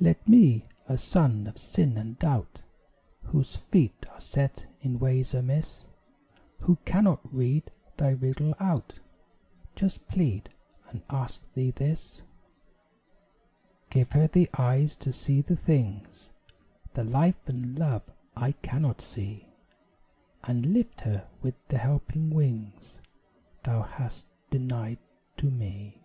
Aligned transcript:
Let 0.00 0.26
me, 0.26 0.66
a 0.88 0.96
son 0.96 1.46
of 1.46 1.58
sin 1.58 1.98
and 1.98 2.18
doubt, 2.18 2.62
Whose 3.24 3.56
feet 3.56 4.06
are 4.10 4.20
set 4.22 4.64
in 4.80 4.98
ways 4.98 5.34
amiss 5.34 5.84
Who 6.60 6.76
cannot 6.86 7.20
read 7.30 7.70
Thy 7.98 8.12
riddle 8.12 8.54
out, 8.58 9.00
Just 9.74 10.08
plead, 10.08 10.48
and 10.88 11.02
ask 11.10 11.42
Thee 11.52 11.72
this; 11.72 12.22
Give 13.90 14.10
her 14.12 14.26
the 14.26 14.48
eyes 14.56 14.96
to 14.96 15.12
see 15.12 15.42
the 15.42 15.56
things 15.56 16.30
The 16.94 17.04
Life 17.04 17.46
and 17.46 17.78
Love 17.78 18.10
I 18.34 18.52
cannot 18.52 19.02
see; 19.02 19.50
And 20.44 20.72
lift 20.72 21.02
her 21.02 21.28
with 21.42 21.56
the 21.68 21.76
helping 21.76 22.30
wings 22.30 22.98
Thou 23.64 23.82
hast 23.82 24.24
denied 24.48 25.00
to 25.36 25.50
me. 25.50 26.00